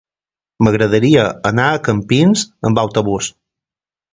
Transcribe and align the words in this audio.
M'agradaria 0.67 1.25
anar 1.49 1.67
a 1.73 1.81
Campins 1.89 2.47
amb 2.71 2.83
autobús. 2.85 3.29